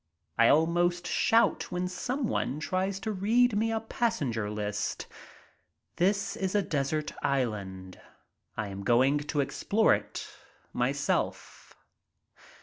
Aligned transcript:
I 0.35 0.47
almost 0.47 1.05
shout 1.05 1.71
when 1.71 1.87
some 1.87 2.25
one 2.27 2.59
tries 2.59 2.99
to 3.01 3.11
read 3.11 3.55
me 3.55 3.71
a 3.71 3.79
passenger 3.79 4.49
list. 4.49 5.05
This 5.97 6.35
is 6.35 6.55
my 6.55 6.61
desert 6.61 7.13
island— 7.21 8.01
I 8.57 8.69
am 8.69 8.81
going 8.83 9.19
to 9.19 9.41
explore 9.41 9.93
it 9.93 10.27
myself. 10.73 11.75